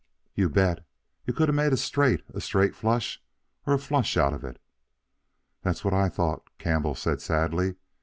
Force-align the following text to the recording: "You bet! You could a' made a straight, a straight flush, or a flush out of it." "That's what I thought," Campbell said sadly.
"You 0.33 0.49
bet! 0.49 0.83
You 1.27 1.33
could 1.35 1.47
a' 1.47 1.51
made 1.53 1.73
a 1.73 1.77
straight, 1.77 2.23
a 2.33 2.41
straight 2.41 2.73
flush, 2.75 3.21
or 3.67 3.75
a 3.75 3.77
flush 3.77 4.17
out 4.17 4.33
of 4.33 4.43
it." 4.43 4.59
"That's 5.61 5.85
what 5.85 5.93
I 5.93 6.09
thought," 6.09 6.49
Campbell 6.57 6.95
said 6.95 7.21
sadly. 7.21 7.75